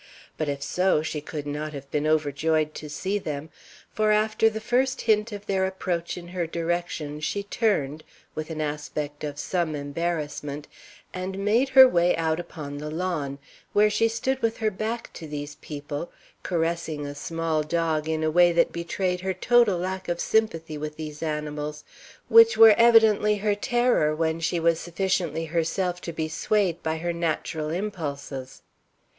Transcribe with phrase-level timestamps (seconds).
[0.35, 3.49] But if so, she could not have been overjoyed to see them,
[3.93, 8.03] for after the first hint of their approach in her direction she turned,
[8.33, 10.67] with an aspect of some embarrassment,
[11.13, 13.37] and made her way out upon the lawn,
[13.73, 16.11] where she stood with her back to these people,
[16.41, 20.95] caressing a small dog in a way that betrayed her total lack of sympathy with
[20.97, 21.83] these animals,
[22.27, 27.13] which were evidently her terror when she was sufficiently herself to be swayed by her
[27.13, 28.63] natural impulses.